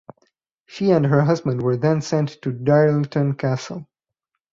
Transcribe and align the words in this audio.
She 0.65 0.89
and 0.89 1.05
her 1.05 1.21
husband 1.21 1.61
were 1.61 1.77
then 1.77 2.01
sent 2.01 2.41
to 2.41 2.51
Dirleton 2.51 3.37
Castle. 3.37 3.87